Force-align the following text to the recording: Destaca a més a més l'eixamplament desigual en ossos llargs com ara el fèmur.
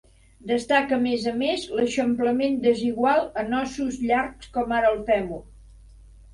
Destaca 0.51 0.95
a 0.95 1.03
més 1.03 1.27
a 1.31 1.33
més 1.41 1.65
l'eixamplament 1.81 2.57
desigual 2.65 3.23
en 3.45 3.55
ossos 3.61 4.03
llargs 4.09 4.51
com 4.59 4.77
ara 4.81 4.93
el 4.97 5.01
fèmur. 5.15 5.43